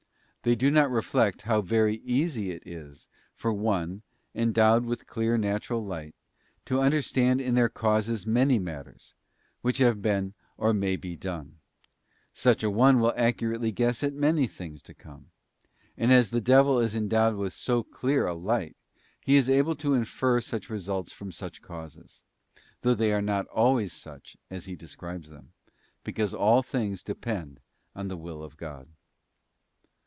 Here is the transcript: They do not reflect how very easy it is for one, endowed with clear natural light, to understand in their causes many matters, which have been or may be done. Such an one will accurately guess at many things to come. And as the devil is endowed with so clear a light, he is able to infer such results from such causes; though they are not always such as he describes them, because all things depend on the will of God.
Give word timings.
They 0.43 0.55
do 0.55 0.71
not 0.71 0.89
reflect 0.89 1.43
how 1.43 1.61
very 1.61 1.97
easy 1.97 2.49
it 2.49 2.63
is 2.65 3.07
for 3.35 3.53
one, 3.53 4.01
endowed 4.33 4.85
with 4.85 5.05
clear 5.05 5.37
natural 5.37 5.85
light, 5.85 6.15
to 6.65 6.81
understand 6.81 7.39
in 7.39 7.53
their 7.53 7.69
causes 7.69 8.25
many 8.25 8.57
matters, 8.57 9.13
which 9.61 9.77
have 9.77 10.01
been 10.01 10.33
or 10.57 10.73
may 10.73 10.95
be 10.95 11.15
done. 11.15 11.59
Such 12.33 12.63
an 12.63 12.73
one 12.73 12.99
will 12.99 13.13
accurately 13.15 13.71
guess 13.71 14.01
at 14.01 14.15
many 14.15 14.47
things 14.47 14.81
to 14.81 14.95
come. 14.95 15.27
And 15.95 16.11
as 16.11 16.31
the 16.31 16.41
devil 16.41 16.79
is 16.79 16.95
endowed 16.95 17.35
with 17.35 17.53
so 17.53 17.83
clear 17.83 18.25
a 18.25 18.33
light, 18.33 18.75
he 19.23 19.35
is 19.35 19.47
able 19.47 19.75
to 19.75 19.93
infer 19.93 20.41
such 20.41 20.71
results 20.71 21.11
from 21.11 21.31
such 21.31 21.61
causes; 21.61 22.23
though 22.81 22.95
they 22.95 23.13
are 23.13 23.21
not 23.21 23.45
always 23.49 23.93
such 23.93 24.35
as 24.49 24.65
he 24.65 24.75
describes 24.75 25.29
them, 25.29 25.53
because 26.03 26.33
all 26.33 26.63
things 26.63 27.03
depend 27.03 27.59
on 27.95 28.07
the 28.07 28.17
will 28.17 28.41
of 28.41 28.57
God. 28.57 28.89